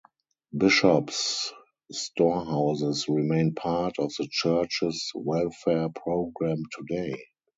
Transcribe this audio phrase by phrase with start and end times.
[0.57, 1.53] Bishop's
[1.91, 7.21] storehouses remain part of the church's welfare program today.